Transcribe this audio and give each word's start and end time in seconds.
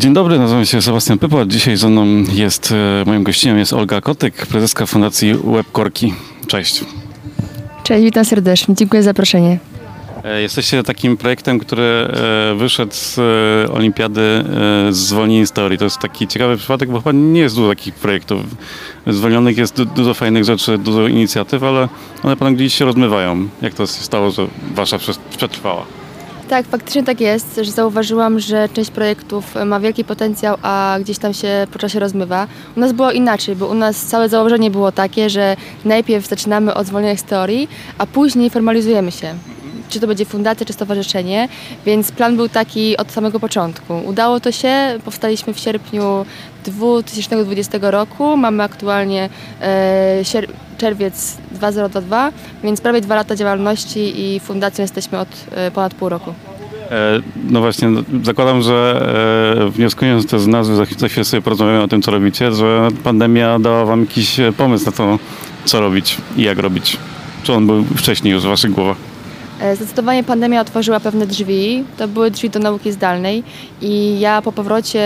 Dzień 0.00 0.12
dobry, 0.14 0.38
nazywam 0.38 0.64
się 0.64 0.82
Sebastian 0.82 1.18
Pypła. 1.18 1.44
Dzisiaj 1.46 1.76
ze 1.76 1.88
mną 1.88 2.06
jest, 2.32 2.72
e, 2.72 3.04
moim 3.06 3.22
gościem 3.22 3.58
jest 3.58 3.72
Olga 3.72 4.00
Kotyk, 4.00 4.46
prezeska 4.46 4.86
Fundacji 4.86 5.34
Webkorki. 5.44 6.14
Cześć. 6.46 6.84
Cześć, 7.84 8.04
witam 8.04 8.24
serdecznie. 8.24 8.74
Dziękuję 8.74 9.02
za 9.02 9.10
zaproszenie. 9.10 9.58
E, 10.24 10.42
Jesteście 10.42 10.82
takim 10.82 11.16
projektem, 11.16 11.58
który 11.58 11.82
e, 11.82 12.54
wyszedł 12.54 12.92
z 12.94 13.18
Olimpiady 13.70 14.44
z 14.90 14.96
zwolnień 14.96 15.46
z 15.46 15.52
teorii. 15.52 15.78
To 15.78 15.84
jest 15.84 15.98
taki 15.98 16.26
ciekawy 16.28 16.56
przypadek, 16.56 16.90
bo 16.90 16.98
chyba 16.98 17.12
nie 17.12 17.40
jest 17.40 17.56
dużo 17.56 17.68
takich 17.68 17.94
projektów. 17.94 18.40
Zwolnionych 19.06 19.56
jest 19.58 19.76
du- 19.76 19.84
dużo 19.84 20.14
fajnych 20.14 20.44
rzeczy, 20.44 20.78
dużo 20.78 21.08
inicjatyw, 21.08 21.62
ale 21.62 21.88
one 22.22 22.36
potem 22.36 22.54
gdzieś 22.54 22.74
się 22.74 22.84
rozmywają. 22.84 23.48
Jak 23.62 23.74
to 23.74 23.86
się 23.86 23.92
stało, 23.92 24.30
że 24.30 24.46
wasza 24.74 24.98
przetrwała? 25.36 25.99
Tak, 26.50 26.66
faktycznie 26.66 27.02
tak 27.02 27.20
jest, 27.20 27.60
że 27.62 27.70
zauważyłam, 27.70 28.40
że 28.40 28.68
część 28.68 28.90
projektów 28.90 29.54
ma 29.66 29.80
wielki 29.80 30.04
potencjał, 30.04 30.56
a 30.62 30.96
gdzieś 31.00 31.18
tam 31.18 31.34
się 31.34 31.66
po 31.72 31.78
czasie 31.78 32.00
rozmywa. 32.00 32.46
U 32.76 32.80
nas 32.80 32.92
było 32.92 33.10
inaczej, 33.12 33.56
bo 33.56 33.66
u 33.66 33.74
nas 33.74 33.96
całe 33.96 34.28
założenie 34.28 34.70
było 34.70 34.92
takie, 34.92 35.30
że 35.30 35.56
najpierw 35.84 36.26
zaczynamy 36.26 36.74
od 36.74 36.86
zwolnionych 36.86 37.20
z 37.20 37.24
teorii, 37.24 37.68
a 37.98 38.06
później 38.06 38.50
formalizujemy 38.50 39.12
się. 39.12 39.34
Czy 39.90 40.00
to 40.00 40.06
będzie 40.06 40.24
fundacja, 40.24 40.66
czy 40.66 40.72
stowarzyszenie, 40.72 41.48
więc 41.86 42.12
plan 42.12 42.36
był 42.36 42.48
taki 42.48 42.96
od 42.96 43.12
samego 43.12 43.40
początku. 43.40 43.94
Udało 44.04 44.40
to 44.40 44.52
się, 44.52 44.98
powstaliśmy 45.04 45.54
w 45.54 45.58
sierpniu 45.58 46.26
2020 46.64 47.78
roku, 47.82 48.36
mamy 48.36 48.62
aktualnie 48.62 49.28
e, 49.60 50.18
sier- 50.22 50.48
czerwiec 50.78 51.36
2022, 51.52 52.32
więc 52.64 52.80
prawie 52.80 53.00
dwa 53.00 53.14
lata 53.14 53.36
działalności 53.36 54.20
i 54.20 54.40
fundacją 54.40 54.82
jesteśmy 54.82 55.18
od 55.18 55.28
e, 55.50 55.70
ponad 55.70 55.94
pół 55.94 56.08
roku. 56.08 56.34
E, 56.90 57.20
No 57.50 57.60
właśnie, 57.60 57.88
no, 57.88 58.00
zakładam, 58.24 58.62
że 58.62 59.06
e, 59.66 59.70
wnioskując 59.70 60.26
to 60.26 60.38
z 60.38 60.46
nazwy, 60.46 60.74
za, 60.76 61.08
chwilę 61.08 61.24
sobie 61.24 61.42
porozmawiamy 61.42 61.82
o 61.82 61.88
tym, 61.88 62.02
co 62.02 62.10
robicie, 62.10 62.52
że 62.52 62.88
pandemia 63.04 63.58
dała 63.58 63.84
wam 63.84 64.00
jakiś 64.00 64.40
e, 64.40 64.52
pomysł 64.52 64.86
na 64.86 64.92
to, 64.92 65.18
co 65.64 65.80
robić 65.80 66.16
i 66.36 66.42
jak 66.42 66.58
robić. 66.58 66.96
Czy 67.42 67.52
on 67.54 67.66
był 67.66 67.84
wcześniej 67.96 68.32
już 68.34 68.42
w 68.42 68.46
waszych 68.46 68.70
głowach? 68.70 69.09
E, 69.60 69.76
Zdecydowanie 69.76 70.24
pandemia 70.24 70.60
otworzyła 70.60 71.00
pewne 71.00 71.26
drzwi. 71.26 71.84
To 71.98 72.08
były 72.08 72.30
drzwi 72.30 72.50
do 72.50 72.58
nauki 72.58 72.92
zdalnej 72.92 73.42
i 73.80 74.20
ja 74.20 74.42
po 74.42 74.52
powrocie 74.52 75.00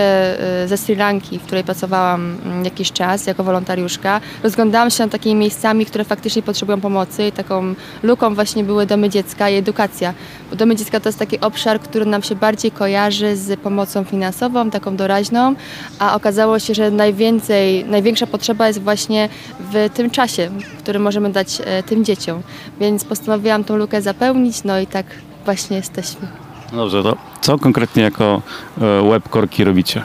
e, 0.63 0.67
ze 0.67 0.77
Sri 0.77 0.95
Lanki, 0.95 1.39
w 1.39 1.43
której 1.43 1.63
pracowałam 1.63 2.37
mm, 2.45 2.65
jakiś 2.65 2.91
czas 2.91 3.27
jako 3.27 3.43
wolontariuszka, 3.43 4.21
rozglądałam 4.43 4.89
się 4.89 5.03
nad 5.03 5.11
takimi 5.11 5.35
miejscami, 5.35 5.85
które 5.85 6.03
faktycznie 6.03 6.41
potrzebują 6.41 6.81
pomocy 6.81 7.31
taką 7.31 7.75
luką 8.03 8.35
właśnie 8.35 8.63
były 8.63 8.85
domy 8.85 9.09
dziecka 9.09 9.49
i 9.49 9.55
edukacja. 9.55 10.13
Bo 10.49 10.55
domy 10.55 10.75
dziecka 10.75 10.99
to 10.99 11.09
jest 11.09 11.19
taki 11.19 11.39
obszar, 11.39 11.79
który 11.79 12.05
nam 12.05 12.23
się 12.23 12.35
bardziej 12.35 12.71
kojarzy 12.71 13.35
z 13.35 13.59
pomocą 13.59 14.03
finansową, 14.03 14.69
taką 14.69 14.95
doraźną, 14.95 15.55
a 15.99 16.15
okazało 16.15 16.59
się, 16.59 16.73
że 16.73 16.91
najwięcej, 16.91 17.85
największa 17.85 18.27
potrzeba 18.27 18.67
jest 18.67 18.81
właśnie 18.81 19.29
w 19.71 19.89
tym 19.93 20.09
czasie, 20.09 20.49
który 20.79 20.99
możemy 20.99 21.29
dać 21.29 21.61
e, 21.65 21.83
tym 21.83 22.05
dzieciom. 22.05 22.41
Więc 22.79 23.03
postanowiłam 23.03 23.63
tą 23.63 23.75
lukę 23.77 24.01
zapełnić, 24.01 24.44
no 24.65 24.79
i 24.79 24.87
tak 24.87 25.05
właśnie 25.45 25.77
jesteśmy. 25.77 26.27
No 26.71 26.77
dobrze, 26.77 27.03
to 27.03 27.17
co 27.41 27.57
konkretnie 27.57 28.03
jako 28.03 28.41
e, 28.81 29.09
webkorki 29.09 29.63
robicie? 29.63 30.01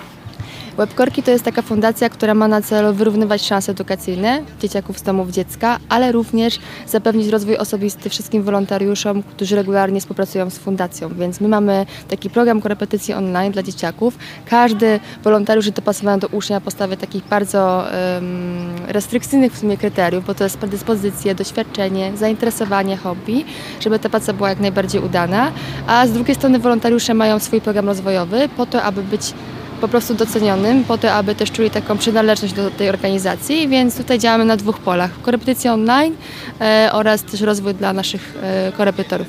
Webkorki 0.81 1.23
to 1.23 1.31
jest 1.31 1.45
taka 1.45 1.63
fundacja, 1.63 2.09
która 2.09 2.35
ma 2.35 2.49
na 2.49 2.63
celu 2.63 2.95
wyrównywać 2.95 3.43
szanse 3.43 3.73
edukacyjne 3.73 4.43
dzieciaków 4.61 4.99
z 4.99 5.03
domów 5.03 5.31
dziecka, 5.31 5.79
ale 5.89 6.13
również 6.13 6.59
zapewnić 6.87 7.29
rozwój 7.29 7.57
osobisty 7.57 8.11
wszystkim 8.11 8.43
wolontariuszom, 8.43 9.23
którzy 9.23 9.57
regularnie 9.57 10.01
współpracują 10.01 10.51
z 10.51 10.59
fundacją. 10.59 11.09
Więc 11.15 11.41
my 11.41 11.49
mamy 11.49 11.87
taki 12.09 12.31
program 12.31 12.61
korepetycji 12.61 13.15
online 13.15 13.53
dla 13.53 13.63
dzieciaków. 13.63 14.19
Każdy 14.47 15.01
wolontariusz 15.25 15.67
jest 15.67 15.77
dopasowany 15.77 16.21
do 16.21 16.29
ucznia 16.29 16.57
na 16.57 16.61
podstawie 16.61 16.97
takich 16.97 17.25
bardzo 17.25 17.93
em, 17.93 18.71
restrykcyjnych 18.89 19.53
w 19.53 19.59
sumie 19.59 19.77
kryteriów, 19.77 20.27
bo 20.27 20.35
to 20.35 20.45
jest 20.45 20.59
predyspozycje, 20.59 21.35
doświadczenie, 21.35 22.13
zainteresowanie, 22.17 22.97
hobby, 22.97 23.45
żeby 23.81 23.99
ta 23.99 24.09
praca 24.09 24.33
była 24.33 24.49
jak 24.49 24.61
najbardziej 24.61 25.01
udana. 25.01 25.53
A 25.87 26.07
z 26.07 26.13
drugiej 26.13 26.35
strony 26.37 26.59
wolontariusze 26.59 27.15
mają 27.15 27.39
swój 27.39 27.61
program 27.61 27.87
rozwojowy 27.87 28.49
po 28.57 28.67
to, 28.67 28.83
aby 28.83 29.03
być 29.03 29.35
po 29.81 29.89
prostu 29.89 30.15
docenionym, 30.15 30.85
po 30.85 30.99
to, 30.99 31.13
aby 31.13 31.35
też 31.35 31.51
czuli 31.51 31.71
taką 31.71 31.99
przynależność 31.99 32.55
do 32.55 32.71
tej 32.71 32.89
organizacji, 32.89 33.69
więc 33.69 33.97
tutaj 33.97 34.19
działamy 34.19 34.45
na 34.45 34.57
dwóch 34.57 34.79
polach. 34.79 35.11
Korepetycja 35.23 35.75
online 35.75 36.15
e, 36.61 36.91
oraz 36.93 37.23
też 37.23 37.41
rozwój 37.41 37.75
dla 37.75 37.93
naszych 37.93 38.35
e, 38.43 38.73
korepetytorów. 38.73 39.27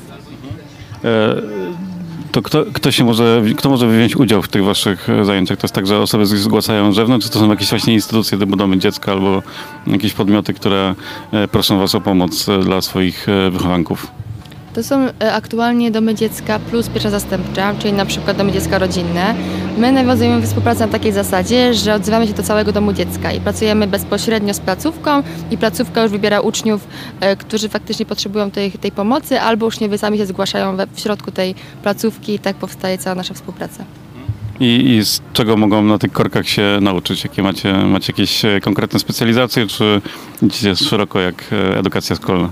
E, 1.04 1.42
to 2.32 2.42
kto, 2.42 2.64
kto 2.72 2.90
się 2.90 3.04
może, 3.04 3.42
kto 3.56 3.68
może 3.70 3.88
wziąć 3.88 4.16
udział 4.16 4.42
w 4.42 4.48
tych 4.48 4.64
waszych 4.64 5.08
zajęciach? 5.22 5.58
To 5.58 5.64
jest 5.64 5.74
tak, 5.74 5.86
że 5.86 5.98
osoby 5.98 6.26
zgłaszają 6.26 6.92
zewnątrz, 6.92 7.26
czy 7.26 7.32
to 7.32 7.38
są 7.38 7.50
jakieś 7.50 7.70
właśnie 7.70 7.94
instytucje 7.94 8.38
typu 8.38 8.56
domy 8.56 8.78
dziecka 8.78 9.12
albo 9.12 9.42
jakieś 9.86 10.12
podmioty, 10.12 10.54
które 10.54 10.94
proszą 11.50 11.78
was 11.78 11.94
o 11.94 12.00
pomoc 12.00 12.46
dla 12.62 12.82
swoich 12.82 13.26
wychowanków? 13.50 14.21
To 14.74 14.82
są 14.82 15.00
e, 15.00 15.32
aktualnie 15.32 15.90
domy 15.90 16.14
dziecka 16.14 16.58
plus 16.58 16.88
pierwsza 16.88 17.10
zastępcza, 17.10 17.74
czyli 17.78 17.92
na 17.92 18.06
przykład 18.06 18.36
domy 18.36 18.52
dziecka 18.52 18.78
rodzinne. 18.78 19.34
My 19.78 19.92
nawiązujemy 19.92 20.42
współpracę 20.42 20.86
na 20.86 20.92
takiej 20.92 21.12
zasadzie, 21.12 21.74
że 21.74 21.94
odzywamy 21.94 22.26
się 22.26 22.32
do 22.32 22.42
całego 22.42 22.72
domu 22.72 22.92
dziecka 22.92 23.32
i 23.32 23.40
pracujemy 23.40 23.86
bezpośrednio 23.86 24.54
z 24.54 24.60
placówką 24.60 25.22
i 25.50 25.58
placówka 25.58 26.02
już 26.02 26.12
wybiera 26.12 26.40
uczniów, 26.40 26.88
e, 27.20 27.36
którzy 27.36 27.68
faktycznie 27.68 28.06
potrzebują 28.06 28.50
tej, 28.50 28.72
tej 28.72 28.92
pomocy, 28.92 29.40
albo 29.40 29.66
uczniowie 29.66 29.98
sami 29.98 30.18
się 30.18 30.26
zgłaszają 30.26 30.76
we, 30.76 30.86
w 30.86 31.00
środku 31.00 31.30
tej 31.30 31.54
placówki 31.82 32.34
i 32.34 32.38
tak 32.38 32.56
powstaje 32.56 32.98
cała 32.98 33.16
nasza 33.16 33.34
współpraca. 33.34 33.84
I, 34.60 34.96
I 34.96 35.04
z 35.04 35.20
czego 35.32 35.56
mogą 35.56 35.82
na 35.82 35.98
tych 35.98 36.12
korkach 36.12 36.48
się 36.48 36.78
nauczyć? 36.80 37.24
Jakie 37.24 37.42
macie, 37.42 37.72
macie 37.72 38.12
jakieś 38.12 38.44
e, 38.44 38.60
konkretne 38.60 38.98
specjalizacje, 38.98 39.66
czy 39.66 40.00
idziecie 40.42 40.76
szeroko 40.76 41.20
jak 41.20 41.44
edukacja 41.76 42.16
szkolna? 42.16 42.48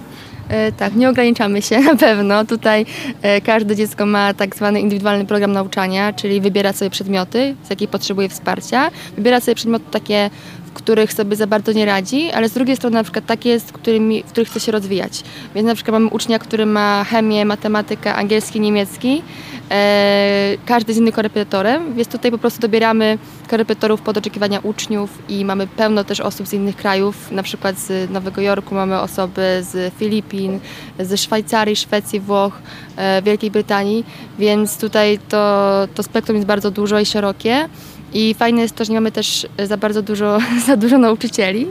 E, 0.50 0.72
Tak, 0.72 0.94
nie 0.94 1.08
ograniczamy 1.08 1.62
się 1.62 1.80
na 1.90 1.96
pewno. 1.96 2.44
Tutaj 2.44 2.86
e, 3.22 3.40
każde 3.40 3.76
dziecko 3.76 4.06
ma 4.06 4.34
tak 4.34 4.56
zwany 4.56 4.80
indywidualny 4.80 5.26
program 5.26 5.52
nauczania, 5.52 6.12
czyli 6.12 6.40
wybiera 6.40 6.72
sobie 6.72 6.90
przedmioty, 6.90 7.54
z 7.64 7.70
jakich 7.70 7.90
potrzebuje 7.90 8.28
wsparcia. 8.28 8.90
Wybiera 9.16 9.40
sobie 9.40 9.54
przedmioty 9.54 9.84
takie, 9.90 10.30
w 10.66 10.72
których 10.72 11.12
sobie 11.12 11.36
za 11.36 11.46
bardzo 11.46 11.72
nie 11.72 11.84
radzi, 11.84 12.30
ale 12.30 12.48
z 12.48 12.52
drugiej 12.52 12.76
strony 12.76 12.94
na 12.94 13.02
przykład 13.02 13.26
takie 13.26 13.48
jest, 13.48 13.72
którymi, 13.72 14.22
w 14.22 14.26
których 14.26 14.48
chce 14.48 14.60
się 14.60 14.72
rozwijać. 14.72 15.22
Więc 15.54 15.66
na 15.68 15.74
przykład 15.74 15.92
mamy 15.92 16.06
ucznia, 16.06 16.38
który 16.38 16.66
ma 16.66 17.04
chemię, 17.04 17.44
matematykę, 17.44 18.14
angielski, 18.14 18.60
niemiecki. 18.60 19.22
E, 19.70 20.56
każdy 20.66 20.90
jest 20.90 21.00
innym 21.00 21.12
korepetytorem, 21.12 21.94
więc 21.94 22.08
tutaj 22.08 22.30
po 22.30 22.38
prostu 22.38 22.60
dobieramy 22.60 23.18
korepetytorów 23.48 24.00
pod 24.00 24.16
oczekiwania 24.18 24.60
uczniów 24.60 25.18
i 25.28 25.44
mamy 25.44 25.66
pełno 25.66 26.04
też 26.04 26.20
osób 26.20 26.46
z 26.46 26.52
innych 26.52 26.76
krajów, 26.76 27.32
na 27.32 27.42
przykład 27.42 27.78
z 27.78 28.10
Nowego 28.10 28.40
Jorku 28.40 28.74
mamy 28.74 29.00
osoby 29.00 29.42
z 29.60 29.94
Filipin, 29.94 30.60
ze 30.98 31.16
Szwajcarii, 31.16 31.76
Szwecji, 31.76 32.20
Włoch, 32.20 32.58
e, 32.96 33.22
Wielkiej 33.22 33.50
Brytanii, 33.50 34.04
więc 34.38 34.78
tutaj 34.78 35.18
to, 35.28 35.88
to 35.94 36.02
spektrum 36.02 36.36
jest 36.36 36.46
bardzo 36.46 36.70
dużo 36.70 37.00
i 37.00 37.06
szerokie. 37.06 37.68
I 38.12 38.34
fajne 38.34 38.62
jest 38.62 38.74
to, 38.74 38.84
że 38.84 38.92
nie 38.92 39.00
mamy 39.00 39.12
też 39.12 39.46
za 39.64 39.76
bardzo 39.76 40.02
dużo, 40.02 40.38
za 40.66 40.76
dużo 40.76 40.98
nauczycieli. 40.98 41.66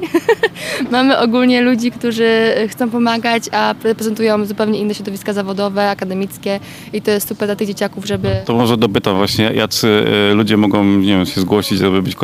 mamy 0.92 1.18
ogólnie 1.18 1.62
ludzi, 1.62 1.92
którzy 1.92 2.54
chcą 2.68 2.90
pomagać, 2.90 3.44
a 3.52 3.76
reprezentują 3.84 4.46
zupełnie 4.46 4.80
inne 4.80 4.96
środowiska 4.96 5.34
zawodowe, 5.34 5.90
akademickie 5.90 6.60
i 6.94 7.02
to 7.02 7.12
jest 7.12 7.28
super 7.28 7.48
dla 7.48 7.56
tych 7.56 7.68
dzieciaków, 7.68 7.89
żeby... 8.04 8.42
To 8.46 8.54
może 8.54 8.78
dopytam 8.78 9.18
właśnie, 9.18 9.52
jacy 9.56 10.06
e, 10.32 10.34
ludzie 10.34 10.58
mogą 10.58 10.84
nie 10.84 11.08
wiem, 11.18 11.26
się 11.26 11.42
zgłosić, 11.42 11.78
żeby 11.78 12.02
być 12.02 12.16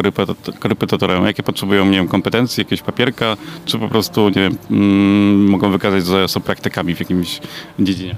korepetytorem? 0.59 1.25
Jakie 1.25 1.43
potrzebują, 1.43 1.85
nie 1.85 1.97
wiem, 1.97 2.07
kompetencji, 2.07 2.61
jakieś 2.61 2.81
papierka, 2.81 3.37
czy 3.65 3.79
po 3.79 3.87
prostu, 3.87 4.29
nie 4.29 4.41
wiem, 4.41 4.57
mm, 4.71 5.49
mogą 5.49 5.71
wykazać, 5.71 6.05
że 6.05 6.27
są 6.27 6.41
praktykami 6.41 6.95
w 6.95 6.99
jakimś 6.99 7.39
dziedzinie? 7.79 8.15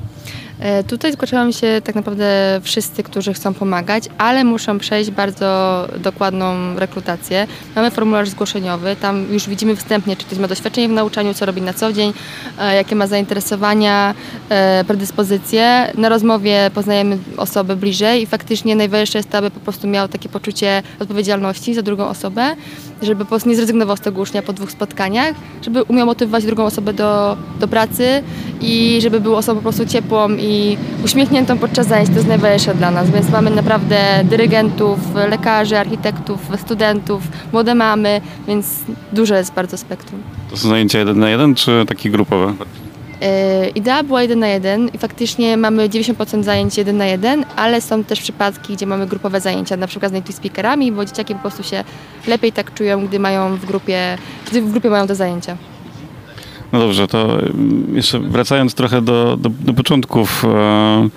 E, 0.59 0.83
Tutaj 0.83 1.13
zgłaszają 1.13 1.51
się 1.51 1.81
tak 1.83 1.95
naprawdę 1.95 2.59
wszyscy, 2.63 3.03
którzy 3.03 3.33
chcą 3.33 3.53
pomagać, 3.53 4.03
ale 4.17 4.43
muszą 4.43 4.79
przejść 4.79 5.11
bardzo 5.11 5.87
dokładną 5.99 6.75
rekrutację. 6.75 7.47
Mamy 7.75 7.91
formularz 7.91 8.29
zgłoszeniowy, 8.29 8.95
tam 8.95 9.25
już 9.33 9.49
widzimy 9.49 9.75
wstępnie, 9.75 10.15
czy 10.15 10.25
ktoś 10.25 10.39
ma 10.39 10.47
doświadczenie 10.47 10.87
w 10.87 10.91
nauczaniu, 10.91 11.33
co 11.33 11.45
robi 11.45 11.61
na 11.61 11.73
co 11.73 11.93
dzień, 11.93 12.13
e, 12.59 12.75
jakie 12.75 12.95
ma 12.95 13.07
zainteresowania, 13.07 14.13
e, 14.49 14.83
predyspozycje. 14.83 15.91
Na 15.97 16.09
rozmowie 16.09 16.71
poznajemy 16.73 17.17
osobę 17.37 17.75
bliżej 17.75 18.21
i 18.21 18.25
faktycznie 18.25 18.75
najważniejsze 18.75 19.19
jest 19.19 19.29
to, 19.29 19.37
aby 19.37 19.51
po 19.51 19.59
prostu 19.59 19.87
miał 19.87 20.07
takie 20.07 20.29
poczucie 20.29 20.83
odpowiedzialności 20.99 21.73
za 21.73 21.81
drugą 21.81 22.07
osobę, 22.07 22.55
żeby 23.01 23.25
po 23.25 23.29
prostu 23.29 23.49
nie 23.49 23.55
zrezygnował 23.55 23.97
z 23.97 23.99
tego 23.99 24.21
ucznia 24.21 24.41
po 24.41 24.53
dwóch 24.53 24.71
spotkaniach, 24.71 25.35
żeby 25.61 25.83
umiał 25.83 26.05
motywować 26.05 26.45
drugą 26.45 26.65
osobę 26.65 26.93
do, 26.93 27.37
do 27.59 27.67
pracy 27.67 28.23
i 28.61 28.99
żeby 29.01 29.19
był 29.19 29.35
osobą 29.35 29.59
po 29.59 29.63
prostu 29.63 29.85
ciepłą 29.85 30.29
i 30.29 30.77
uśmiechniętą 31.05 31.57
podczas 31.57 31.87
zajęć. 31.87 32.09
To 32.09 32.15
jest 32.15 32.27
najważniejsze 32.27 32.75
dla 32.75 32.91
nas, 32.91 33.09
więc 33.09 33.29
mamy 33.29 33.49
naprawdę 33.49 33.97
dyrygentów, 34.23 34.99
lekarzy, 35.29 35.77
architektów, 35.77 36.39
studentów, 36.57 37.23
młode 37.53 37.75
mamy, 37.75 38.21
więc 38.47 38.67
duże 39.13 39.37
jest 39.37 39.53
bardzo 39.53 39.77
spektrum. 39.77 40.21
To 40.49 40.57
są 40.57 40.69
zajęcia 40.69 40.99
jeden 40.99 41.19
na 41.19 41.29
jeden, 41.29 41.55
czy 41.55 41.85
takie 41.87 42.09
grupowe? 42.09 42.53
E, 43.21 43.69
Idea 43.69 44.03
była 44.03 44.21
jeden 44.21 44.39
na 44.39 44.47
jeden 44.47 44.89
i 44.93 44.97
faktycznie 44.97 45.57
mamy 45.57 45.89
90% 45.89 46.43
zajęć 46.43 46.77
jeden 46.77 46.97
na 46.97 47.05
jeden, 47.05 47.45
ale 47.55 47.81
są 47.81 48.03
też 48.03 48.21
przypadki, 48.21 48.73
gdzie 48.73 48.85
mamy 48.85 49.07
grupowe 49.07 49.41
zajęcia, 49.41 49.77
na 49.77 49.87
przykład 49.87 50.11
z 50.11 50.13
native 50.13 50.35
speakerami, 50.35 50.91
bo 50.91 51.05
dzieciaki 51.05 51.33
po 51.33 51.41
prostu 51.41 51.63
się 51.63 51.83
lepiej 52.27 52.51
tak 52.51 52.73
czują, 52.73 53.07
gdy 53.07 53.19
mają 53.19 53.57
w 53.57 53.65
grupie, 53.65 54.17
gdy 54.51 54.61
w 54.61 54.71
grupie 54.71 54.89
mają 54.89 55.07
te 55.07 55.15
zajęcia. 55.15 55.57
No 56.71 56.79
dobrze, 56.79 57.07
to 57.07 57.39
mm, 57.39 57.95
jeszcze 57.95 58.19
wracając 58.19 58.73
trochę 58.73 59.01
do, 59.01 59.37
do, 59.37 59.49
do 59.49 59.73
początków. 59.73 60.45
E, 60.45 61.09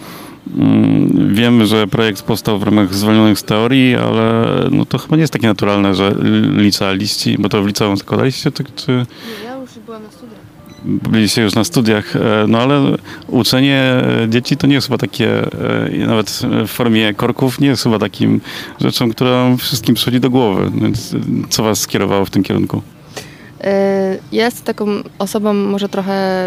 mm, 0.56 1.10
Wiem, 1.34 1.66
że 1.66 1.86
projekt 1.86 2.22
powstał 2.22 2.58
w 2.58 2.62
ramach 2.62 2.94
zwolnionych 2.94 3.38
z 3.38 3.44
teorii, 3.44 3.96
ale 3.96 4.44
no 4.70 4.84
to 4.84 4.98
chyba 4.98 5.16
nie 5.16 5.20
jest 5.20 5.32
takie 5.32 5.46
naturalne, 5.46 5.94
że 5.94 6.14
licealiści, 6.56 7.36
bo 7.38 7.48
to 7.48 7.62
w 7.62 7.66
liceum 7.66 7.96
zakładaliście, 7.96 8.52
tak, 8.52 8.74
czy 8.74 9.06
Ja 9.44 9.56
już 9.56 9.70
byłam 9.86 10.02
na 10.02 10.10
studiach. 10.10 10.29
Byliście 10.84 11.42
już 11.42 11.54
na 11.54 11.64
studiach, 11.64 12.16
e, 12.16 12.44
no 12.48 12.58
ale 12.58 12.96
uczenie 13.28 13.78
e, 13.82 14.26
dzieci 14.28 14.56
to 14.56 14.66
nie 14.66 14.74
jest 14.74 14.86
chyba 14.86 14.98
takie, 14.98 15.42
e, 15.92 16.06
nawet 16.06 16.40
w 16.66 16.68
formie 16.68 17.14
korków, 17.14 17.60
nie 17.60 17.68
jest 17.68 17.82
chyba 17.82 17.98
takim 17.98 18.40
rzeczą, 18.80 19.10
która 19.10 19.56
wszystkim 19.56 19.94
przychodzi 19.94 20.20
do 20.20 20.30
głowy. 20.30 20.70
Więc 20.80 21.16
co 21.50 21.62
was 21.62 21.80
skierowało 21.80 22.24
w 22.24 22.30
tym 22.30 22.42
kierunku? 22.42 22.82
Jest 24.32 24.64
taką 24.64 24.86
osobą 25.18 25.54
może 25.54 25.88
trochę 25.88 26.46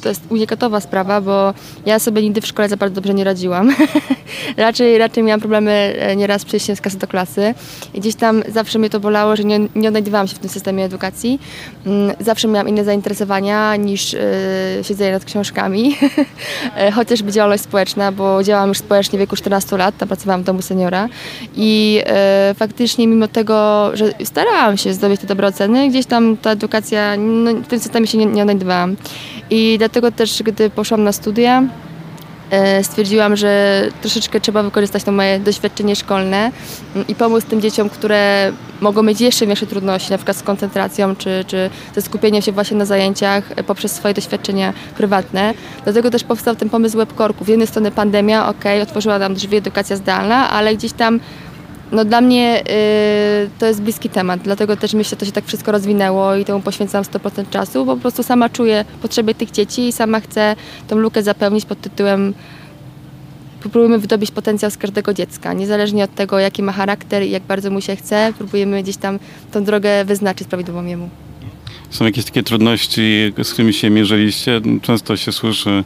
to 0.00 0.08
jest 0.08 0.22
unikatowa 0.28 0.80
sprawa, 0.80 1.20
bo 1.20 1.54
ja 1.86 1.98
sobie 1.98 2.22
nigdy 2.22 2.40
w 2.40 2.46
szkole 2.46 2.68
za 2.68 2.76
bardzo 2.76 2.94
dobrze 2.94 3.14
nie 3.14 3.24
radziłam. 3.24 3.74
raczej, 4.56 4.98
raczej 4.98 5.22
miałam 5.24 5.40
problemy 5.40 5.70
e, 5.98 6.16
nieraz 6.16 6.44
przejściem 6.44 6.76
z 6.76 6.80
klasy 6.80 6.98
do 6.98 7.06
klasy. 7.06 7.54
I 7.94 8.00
gdzieś 8.00 8.14
tam 8.14 8.42
zawsze 8.48 8.78
mnie 8.78 8.90
to 8.90 9.00
bolało, 9.00 9.36
że 9.36 9.44
nie, 9.44 9.60
nie 9.74 9.88
odnajdywałam 9.88 10.28
się 10.28 10.36
w 10.36 10.38
tym 10.38 10.50
systemie 10.50 10.84
edukacji. 10.84 11.40
Mm, 11.86 12.16
Zawsze 12.20 12.48
miałam 12.48 12.68
inne 12.68 12.84
zainteresowania 12.84 13.76
niż 13.76 14.14
e, 14.14 14.18
siedzenie 14.82 15.12
nad 15.12 15.24
książkami. 15.24 15.96
E, 16.76 16.90
Chociażby 16.90 17.32
działalność 17.32 17.62
społeczna, 17.62 18.12
bo 18.12 18.42
działałam 18.42 18.68
już 18.68 18.78
społecznie 18.78 19.18
w 19.18 19.20
wieku 19.20 19.36
14 19.36 19.76
lat, 19.76 19.96
tam 19.98 20.08
pracowałam 20.08 20.42
w 20.42 20.44
domu 20.44 20.62
seniora. 20.62 21.08
I 21.56 22.02
e, 22.06 22.54
faktycznie 22.58 23.06
mimo 23.06 23.28
tego, 23.28 23.90
że 23.94 24.12
starałam 24.24 24.76
się 24.76 24.94
zdobyć 24.94 25.20
te 25.20 25.26
dobre 25.26 25.48
oceny, 25.48 25.88
gdzieś 25.88 26.06
tam 26.06 26.36
ta 26.36 26.50
edukacja, 26.50 27.16
no, 27.16 27.52
w 27.54 27.66
tym 27.66 27.80
systemie 27.80 28.06
się 28.06 28.18
nie, 28.18 28.26
nie 28.26 28.42
odnajdywałam. 28.42 28.96
I 29.50 29.78
też, 30.16 30.42
gdy 30.42 30.70
poszłam 30.70 31.04
na 31.04 31.12
studia, 31.12 31.62
e, 32.50 32.84
stwierdziłam, 32.84 33.36
że 33.36 33.82
troszeczkę 34.00 34.40
trzeba 34.40 34.62
wykorzystać 34.62 35.04
to 35.04 35.12
moje 35.12 35.38
doświadczenie 35.38 35.96
szkolne 35.96 36.52
mm, 36.94 37.06
i 37.08 37.14
pomóc 37.14 37.44
tym 37.44 37.60
dzieciom, 37.60 37.88
które 37.88 38.52
mogą 38.80 39.02
mieć 39.02 39.20
jeszcze 39.20 39.46
większe 39.46 39.66
trudności, 39.66 40.10
na 40.10 40.18
przykład 40.18 40.36
z 40.36 40.42
koncentracją 40.42 41.16
czy, 41.16 41.44
czy 41.46 41.70
ze 41.94 42.02
skupieniem 42.02 42.42
się 42.42 42.52
właśnie 42.52 42.76
na 42.76 42.84
zajęciach 42.84 43.44
e, 43.56 43.64
poprzez 43.64 43.92
swoje 43.92 44.14
doświadczenia 44.14 44.72
prywatne. 44.96 45.54
Dlatego 45.84 46.10
też 46.10 46.24
powstał 46.24 46.56
ten 46.56 46.70
pomysł 46.70 46.96
webkorku. 46.96 47.44
Z 47.44 47.48
jednej 47.48 47.66
strony 47.66 47.90
pandemia, 47.90 48.48
ok, 48.48 48.64
otworzyła 48.82 49.18
nam 49.18 49.34
drzwi 49.34 49.56
edukacja 49.56 49.96
zdalna, 49.96 50.50
ale 50.50 50.74
gdzieś 50.74 50.92
tam 50.92 51.20
no 51.92 52.04
dla 52.04 52.20
mnie 52.20 52.60
y, 52.60 53.50
to 53.58 53.66
jest 53.66 53.82
bliski 53.82 54.08
temat, 54.08 54.40
dlatego 54.40 54.76
też 54.76 54.94
myślę, 54.94 55.10
że 55.10 55.16
to 55.16 55.26
się 55.26 55.32
tak 55.32 55.44
wszystko 55.44 55.72
rozwinęło 55.72 56.34
i 56.34 56.44
temu 56.44 56.60
poświęcam 56.60 57.04
100% 57.04 57.50
czasu, 57.50 57.84
bo 57.84 57.94
po 57.94 58.00
prostu 58.02 58.22
sama 58.22 58.48
czuję 58.48 58.84
potrzeby 59.02 59.34
tych 59.34 59.50
dzieci 59.50 59.88
i 59.88 59.92
sama 59.92 60.20
chcę 60.20 60.56
tą 60.88 60.96
lukę 60.96 61.22
zapełnić 61.22 61.64
pod 61.64 61.80
tytułem 61.80 62.34
próbujemy 63.60 63.98
wydobyć 63.98 64.30
potencjał 64.30 64.70
z 64.70 64.76
każdego 64.76 65.14
dziecka, 65.14 65.52
niezależnie 65.52 66.04
od 66.04 66.14
tego, 66.14 66.38
jaki 66.38 66.62
ma 66.62 66.72
charakter 66.72 67.22
i 67.22 67.30
jak 67.30 67.42
bardzo 67.42 67.70
mu 67.70 67.80
się 67.80 67.96
chce, 67.96 68.32
próbujemy 68.38 68.82
gdzieś 68.82 68.96
tam 68.96 69.18
tą 69.52 69.64
drogę 69.64 70.04
wyznaczyć 70.04 70.48
prawidłową 70.48 70.84
jemu. 70.84 71.08
Są 71.90 72.04
jakieś 72.04 72.24
takie 72.24 72.42
trudności, 72.42 73.32
z 73.42 73.52
którymi 73.52 73.72
się 73.72 73.90
mierzyliście? 73.90 74.60
Często 74.82 75.16
się 75.16 75.32
słyszy, 75.32 75.84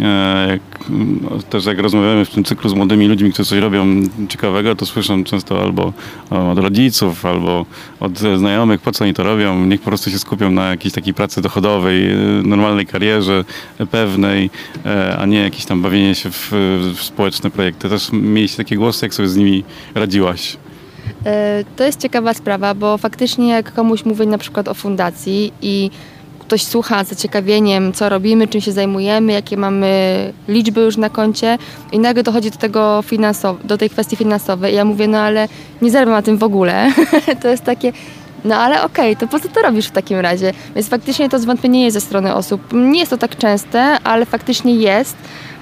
e, 0.00 0.46
jak, 0.50 0.90
m, 0.90 1.20
też 1.50 1.66
jak 1.66 1.78
rozmawiamy 1.78 2.24
w 2.24 2.30
tym 2.30 2.44
cyklu 2.44 2.70
z 2.70 2.74
młodymi 2.74 3.08
ludźmi, 3.08 3.32
którzy 3.32 3.48
coś 3.48 3.58
robią 3.58 3.86
ciekawego, 4.28 4.76
to 4.76 4.86
słyszę 4.86 5.24
często 5.24 5.62
albo 5.62 5.92
od 6.30 6.58
rodziców, 6.58 7.26
albo 7.26 7.66
od 8.00 8.18
znajomych, 8.18 8.80
po 8.80 8.92
co 8.92 9.04
oni 9.04 9.14
to 9.14 9.22
robią. 9.22 9.66
Niech 9.66 9.80
po 9.80 9.86
prostu 9.86 10.10
się 10.10 10.18
skupią 10.18 10.50
na 10.50 10.70
jakiejś 10.70 10.94
takiej 10.94 11.14
pracy 11.14 11.42
dochodowej, 11.42 12.12
e, 12.12 12.16
normalnej 12.44 12.86
karierze, 12.86 13.44
e, 13.78 13.86
pewnej, 13.86 14.50
e, 14.86 15.16
a 15.18 15.26
nie 15.26 15.38
jakieś 15.38 15.64
tam 15.64 15.82
bawienie 15.82 16.14
się 16.14 16.30
w, 16.30 16.48
w 16.94 17.02
społeczne 17.02 17.50
projekty. 17.50 17.88
Też 17.88 18.08
mieliście 18.12 18.56
takie 18.56 18.76
głosy, 18.76 19.06
jak 19.06 19.14
sobie 19.14 19.28
z 19.28 19.36
nimi 19.36 19.64
radziłaś? 19.94 20.56
E, 21.26 21.64
To 21.76 21.84
jest 21.84 22.00
ciekawa 22.00 22.34
sprawa, 22.34 22.74
bo 22.74 22.98
faktycznie 22.98 23.48
jak 23.48 23.72
komuś 23.72 24.04
mówię 24.04 24.26
na 24.26 24.38
przykład 24.38 24.68
o 24.68 24.74
fundacji 24.74 25.52
i 25.62 25.90
ktoś 26.38 26.62
słucha 26.64 27.04
z 27.04 27.08
zaciekawieniem, 27.08 27.92
co 27.92 28.08
robimy, 28.08 28.48
czym 28.48 28.60
się 28.60 28.72
zajmujemy, 28.72 29.32
jakie 29.32 29.56
mamy 29.56 30.32
liczby 30.48 30.80
już 30.80 30.96
na 30.96 31.10
koncie 31.10 31.58
i 31.92 31.98
nagle 31.98 32.22
dochodzi 32.22 32.50
do 32.50 32.58
tego 32.58 33.00
finansow- 33.10 33.64
do 33.64 33.78
tej 33.78 33.90
kwestii 33.90 34.16
finansowej 34.16 34.72
i 34.72 34.76
ja 34.76 34.84
mówię, 34.84 35.08
no 35.08 35.18
ale 35.18 35.48
nie 35.82 35.90
zarabiam 35.90 36.14
na 36.14 36.22
tym 36.22 36.38
w 36.38 36.42
ogóle. 36.42 36.92
to 37.42 37.48
jest 37.48 37.64
takie, 37.64 37.92
no 38.44 38.56
ale 38.56 38.82
okej, 38.82 39.16
to 39.16 39.28
po 39.28 39.40
co 39.40 39.48
to 39.48 39.62
robisz 39.62 39.86
w 39.86 39.90
takim 39.90 40.18
razie? 40.18 40.52
Więc 40.74 40.88
faktycznie 40.88 41.28
to 41.28 41.38
zwątpienie 41.38 41.84
jest 41.84 41.94
ze 41.94 42.00
strony 42.00 42.34
osób. 42.34 42.60
Nie 42.72 42.98
jest 43.00 43.10
to 43.10 43.18
tak 43.18 43.36
częste, 43.36 43.80
ale 44.04 44.26
faktycznie 44.26 44.74
jest. 44.74 45.16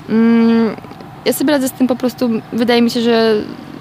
Mm, 0.09 0.77
ja 1.25 1.33
sobie 1.33 1.53
radzę 1.53 1.69
z 1.69 1.73
tym 1.73 1.87
po 1.87 1.97
prostu, 1.97 2.29
wydaje 2.53 2.83
mi 2.83 2.91
się, 2.91 3.01
że 3.01 3.35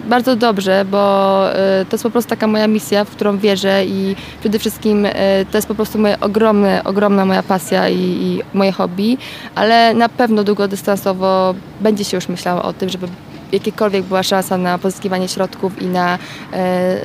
bardzo 0.07 0.35
dobrze, 0.35 0.85
bo 0.85 1.43
y, 1.51 1.85
to 1.85 1.93
jest 1.95 2.03
po 2.03 2.09
prostu 2.09 2.29
taka 2.29 2.47
moja 2.47 2.67
misja, 2.67 3.05
w 3.05 3.09
którą 3.09 3.37
wierzę 3.37 3.85
i 3.85 4.15
przede 4.39 4.59
wszystkim 4.59 5.05
y, 5.05 5.11
to 5.51 5.57
jest 5.57 5.67
po 5.67 5.75
prostu 5.75 5.99
moja 5.99 6.19
ogromne, 6.19 6.83
ogromna 6.83 7.25
moja 7.25 7.43
pasja 7.43 7.89
i, 7.89 7.95
i 7.99 8.41
moje 8.53 8.71
hobby, 8.71 9.17
ale 9.55 9.93
na 9.93 10.09
pewno 10.09 10.43
długodystansowo 10.43 11.55
będzie 11.81 12.03
się 12.03 12.17
już 12.17 12.29
myślało 12.29 12.63
o 12.63 12.73
tym, 12.73 12.89
żeby 12.89 13.07
jakiekolwiek 13.51 14.03
była 14.03 14.23
szansa 14.23 14.57
na 14.57 14.77
pozyskiwanie 14.77 15.27
środków 15.27 15.81
i 15.81 15.85
na 15.85 16.15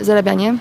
y, 0.01 0.05
zarabianie. 0.05 0.55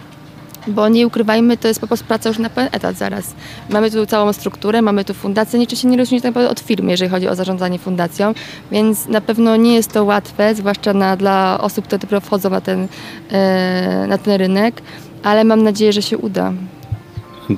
Bo 0.67 0.89
nie 0.89 1.07
ukrywajmy, 1.07 1.57
to 1.57 1.67
jest 1.67 1.79
po 1.79 1.87
prostu 1.87 2.05
praca 2.05 2.29
już 2.29 2.37
na 2.39 2.49
pełen 2.49 2.69
etat 2.71 2.97
zaraz. 2.97 3.35
Mamy 3.69 3.91
tu 3.91 4.05
całą 4.05 4.33
strukturę, 4.33 4.81
mamy 4.81 5.05
tu 5.05 5.13
fundację, 5.13 5.59
niczym 5.59 5.77
się 5.77 5.87
nie 5.87 5.97
różni 5.97 6.21
tak 6.21 6.29
naprawdę 6.29 6.49
od 6.49 6.59
firmy, 6.59 6.91
jeżeli 6.91 7.11
chodzi 7.11 7.27
o 7.27 7.35
zarządzanie 7.35 7.79
fundacją, 7.79 8.33
więc 8.71 9.07
na 9.07 9.21
pewno 9.21 9.55
nie 9.55 9.73
jest 9.73 9.91
to 9.91 10.03
łatwe, 10.03 10.55
zwłaszcza 10.55 10.93
na, 10.93 11.17
dla 11.17 11.57
osób, 11.61 11.85
które 11.85 11.99
dopiero 11.99 12.21
wchodzą 12.21 12.49
na 12.49 12.61
ten, 12.61 12.87
e, 13.31 14.05
na 14.07 14.17
ten 14.17 14.33
rynek, 14.33 14.81
ale 15.23 15.43
mam 15.43 15.63
nadzieję, 15.63 15.93
że 15.93 16.01
się 16.01 16.17
uda. 16.17 16.53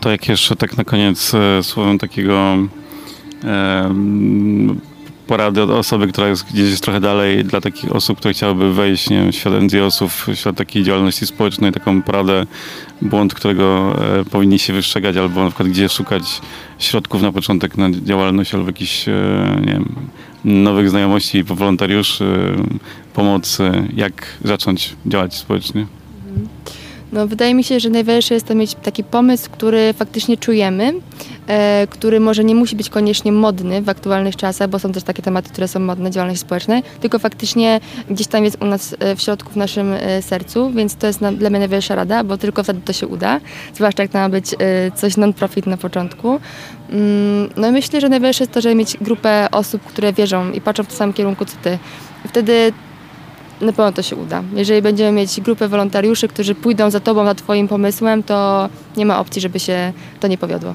To 0.01 0.11
jak 0.11 0.27
jeszcze 0.29 0.56
tak 0.56 0.77
na 0.77 0.83
koniec 0.83 1.33
e, 1.33 1.63
słowem 1.63 1.99
takiego 1.99 2.57
porady 5.33 5.62
od 5.62 5.69
osoby, 5.69 6.07
która 6.07 6.27
jest 6.27 6.45
gdzieś 6.45 6.69
jest 6.69 6.83
trochę 6.83 7.00
dalej, 7.00 7.45
dla 7.45 7.61
takich 7.61 7.92
osób, 7.95 8.18
które 8.18 8.33
chciałyby 8.33 8.73
wejść 8.73 9.09
nie 9.09 9.18
wiem, 9.21 9.31
w 9.31 9.35
świat 9.35 9.54
NGO-sów, 9.54 10.28
w 10.28 10.35
świat 10.35 10.56
takiej 10.56 10.83
działalności 10.83 11.25
społecznej, 11.25 11.71
taką 11.71 12.02
poradę, 12.02 12.45
błąd, 13.02 13.33
którego 13.33 13.95
e, 14.19 14.25
powinni 14.25 14.59
się 14.59 14.73
wystrzegać, 14.73 15.18
albo 15.18 15.44
na 15.44 15.49
przykład 15.49 15.69
gdzie 15.69 15.90
szukać 15.90 16.42
środków 16.80 17.21
na 17.21 17.31
początek 17.31 17.78
na 17.78 17.92
działalność, 17.92 18.54
albo 18.54 18.68
jakichś, 18.68 19.07
e, 19.07 19.11
nie 19.66 19.71
wiem, 19.73 19.95
nowych 20.45 20.90
znajomości, 20.90 21.44
wolontariuszy, 21.44 22.56
pomocy, 23.13 23.71
jak 23.95 24.25
zacząć 24.44 24.95
działać 25.06 25.35
społecznie. 25.35 25.85
No, 27.13 27.27
wydaje 27.27 27.55
mi 27.55 27.63
się, 27.63 27.79
że 27.79 27.89
najważniejsze 27.89 28.33
jest 28.33 28.47
to 28.47 28.55
mieć 28.55 28.75
taki 28.75 29.03
pomysł, 29.03 29.49
który 29.51 29.93
faktycznie 29.93 30.37
czujemy, 30.37 30.93
e, 31.47 31.87
który 31.89 32.19
może 32.19 32.43
nie 32.43 32.55
musi 32.55 32.75
być 32.75 32.89
koniecznie 32.89 33.31
modny 33.31 33.81
w 33.81 33.89
aktualnych 33.89 34.35
czasach, 34.35 34.69
bo 34.69 34.79
są 34.79 34.91
też 34.91 35.03
takie 35.03 35.21
tematy, 35.21 35.49
które 35.49 35.67
są 35.67 35.79
modne, 35.79 36.11
działalność 36.11 36.41
społecznej, 36.41 36.83
tylko 37.01 37.19
faktycznie 37.19 37.79
gdzieś 38.09 38.27
tam 38.27 38.43
jest 38.43 38.57
u 38.61 38.65
nas 38.65 38.95
e, 38.99 39.15
w 39.15 39.21
środku, 39.21 39.51
w 39.51 39.55
naszym 39.55 39.93
e, 39.93 40.21
sercu, 40.21 40.71
więc 40.71 40.95
to 40.95 41.07
jest 41.07 41.21
na, 41.21 41.31
dla 41.31 41.49
mnie 41.49 41.59
najwyższa 41.59 41.95
rada, 41.95 42.23
bo 42.23 42.37
tylko 42.37 42.63
wtedy 42.63 42.81
to 42.85 42.93
się 42.93 43.07
uda, 43.07 43.39
zwłaszcza 43.73 44.03
jak 44.03 44.13
ma 44.13 44.29
być 44.29 44.53
e, 44.53 44.57
coś 44.91 45.17
non-profit 45.17 45.67
na 45.67 45.77
początku. 45.77 46.39
Mm, 46.89 47.49
no 47.57 47.69
i 47.69 47.71
myślę, 47.71 48.01
że 48.01 48.09
najważniejsze 48.09 48.43
jest 48.43 48.53
to, 48.53 48.61
żeby 48.61 48.75
mieć 48.75 48.97
grupę 49.01 49.47
osób, 49.51 49.81
które 49.81 50.13
wierzą 50.13 50.51
i 50.51 50.61
patrzą 50.61 50.83
w 50.83 50.87
tym 50.87 50.97
samym 50.97 51.13
kierunku 51.13 51.45
co 51.45 51.57
ty. 51.63 51.77
Wtedy 52.27 52.73
na 53.62 53.74
pewno 53.74 53.92
to 53.92 54.02
się 54.02 54.16
uda. 54.16 54.44
Jeżeli 54.56 54.81
będziemy 54.81 55.12
mieć 55.12 55.42
grupę 55.42 55.68
wolontariuszy, 55.68 56.28
którzy 56.28 56.56
pójdą 56.56 56.90
za 56.90 57.00
tobą, 57.00 57.26
za 57.26 57.36
twoim 57.36 57.68
pomysłem, 57.68 58.24
to 58.24 58.69
nie 58.98 59.06
ma 59.06 59.19
opcji, 59.19 59.42
żeby 59.42 59.60
się 59.60 59.94
to 60.19 60.28
nie 60.28 60.38
powiodło. 60.38 60.74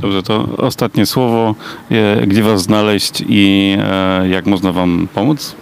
Dobrze, 0.00 0.22
to 0.22 0.48
ostatnie 0.58 1.06
słowo. 1.06 1.54
Gdzie 2.26 2.42
was 2.42 2.62
znaleźć 2.62 3.24
i 3.28 3.76
e, 3.80 4.28
jak 4.28 4.46
można 4.46 4.72
wam 4.72 5.08
pomóc? 5.14 5.54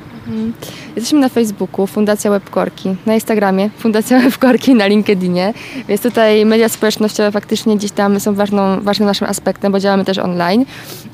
Jesteśmy 0.97 1.21
na 1.21 1.28
Facebooku, 1.28 1.87
Fundacja 1.87 2.30
Webkorki, 2.30 2.97
na 3.06 3.14
Instagramie, 3.14 3.71
Fundacja 3.78 4.21
Webkorki, 4.21 4.75
na 4.75 4.87
LinkedInie, 4.87 5.54
więc 5.88 6.00
tutaj 6.02 6.47
media 6.47 6.68
społecznościowe 6.68 7.33
faktycznie 7.33 7.76
gdzieś 7.76 7.90
tam 7.90 8.21
są 8.21 8.35
ważną, 8.35 8.80
ważnym 8.80 9.06
naszym 9.06 9.26
aspektem, 9.28 9.73
bo 9.73 9.80
działamy 9.80 10.04
też 10.04 10.18
online. 10.18 10.64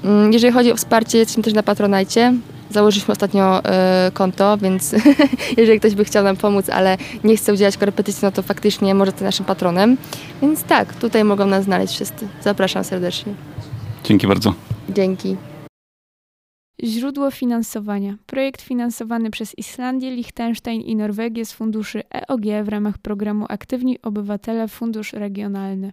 Mm, 0.04 0.32
Jeżeli 0.32 0.52
chodzi 0.52 0.72
o 0.72 0.76
wsparcie, 0.76 1.18
jesteśmy 1.18 1.42
też 1.42 1.52
na 1.54 1.62
Patronajcie. 1.62 2.34
Założyliśmy 2.70 3.12
ostatnio 3.12 3.64
e, 3.64 4.10
konto, 4.14 4.58
więc 4.58 4.94
jeżeli 5.56 5.78
ktoś 5.78 5.94
by 5.94 6.04
chciał 6.04 6.24
nam 6.24 6.36
pomóc, 6.36 6.68
ale 6.68 6.96
nie 7.24 7.36
chce 7.36 7.52
udzielać 7.52 7.76
korepetycji, 7.76 8.20
no 8.22 8.32
to 8.32 8.42
faktycznie 8.42 8.94
może 8.94 9.12
być 9.12 9.20
naszym 9.20 9.46
patronem. 9.46 9.96
Więc 10.42 10.62
tak, 10.62 10.94
tutaj 10.94 11.24
mogą 11.24 11.46
nas 11.46 11.64
znaleźć 11.64 11.94
wszyscy. 11.94 12.28
Zapraszam 12.42 12.84
serdecznie. 12.84 13.34
Dzięki 14.04 14.26
bardzo. 14.26 14.54
Dzięki. 14.88 15.36
Źródło 16.84 17.30
finansowania. 17.30 18.16
Projekt 18.26 18.62
finansowany 18.62 19.30
przez 19.30 19.58
Islandię, 19.58 20.10
Liechtenstein 20.10 20.80
i 20.80 20.96
Norwegię 20.96 21.44
z 21.44 21.52
funduszy 21.52 22.02
EOG 22.14 22.42
w 22.64 22.68
ramach 22.68 22.98
programu 22.98 23.46
Aktywni 23.48 24.02
Obywatele 24.02 24.68
Fundusz 24.68 25.12
Regionalny. 25.12 25.92